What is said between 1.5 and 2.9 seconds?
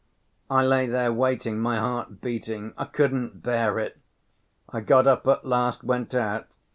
my heart beating; I